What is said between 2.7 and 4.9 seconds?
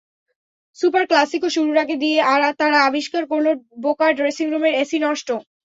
আবিষ্কার করল, বোকার ড্রেসিংরুমের